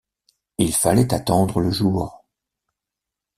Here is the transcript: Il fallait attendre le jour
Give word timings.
Il 0.57 0.73
fallait 0.73 1.13
attendre 1.13 1.59
le 1.59 1.69
jour 1.69 2.25